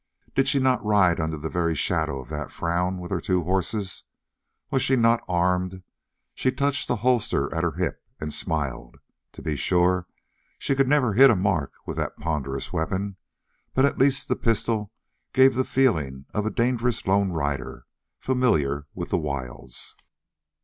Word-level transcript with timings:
Did 0.33 0.47
she 0.47 0.57
not 0.57 0.83
ride 0.83 1.19
under 1.19 1.37
the 1.37 1.47
very 1.47 1.75
shadow 1.75 2.19
of 2.19 2.29
that 2.29 2.49
frown 2.49 2.97
with 2.97 3.11
her 3.11 3.21
two 3.21 3.43
horses? 3.43 4.05
Was 4.71 4.81
she 4.81 4.95
not 4.95 5.23
armed? 5.27 5.83
She 6.33 6.51
touched 6.51 6.87
the 6.87 6.95
holster 7.05 7.53
at 7.53 7.63
her 7.63 7.73
hip, 7.73 8.01
and 8.19 8.33
smiled. 8.33 8.97
To 9.33 9.43
be 9.43 9.55
sure, 9.55 10.07
she 10.57 10.73
could 10.73 10.87
never 10.87 11.13
hit 11.13 11.29
a 11.29 11.35
mark 11.35 11.73
with 11.85 11.97
that 11.97 12.17
ponderous 12.17 12.73
weapon, 12.73 13.17
but 13.75 13.85
at 13.85 13.99
least 13.99 14.27
the 14.27 14.35
pistol 14.35 14.91
gave 15.33 15.53
the 15.53 15.63
feeling 15.63 16.25
of 16.33 16.47
a 16.47 16.49
dangerous 16.49 17.05
lone 17.05 17.29
rider, 17.31 17.85
familiar 18.17 18.87
with 18.95 19.09
the 19.11 19.19
wilds. 19.19 19.95